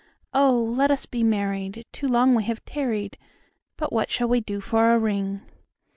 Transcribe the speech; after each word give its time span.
Oh! 0.33 0.59
let 0.75 0.89
us 0.89 1.05
be 1.05 1.21
married; 1.21 1.85
too 1.91 2.07
long 2.07 2.33
we 2.33 2.43
have 2.45 2.65
tarried: 2.65 3.19
But 3.77 3.93
what 3.93 4.09
shall 4.09 4.27
we 4.29 4.39
do 4.39 4.59
for 4.59 4.95
a 4.95 4.97
ring?" 4.97 5.41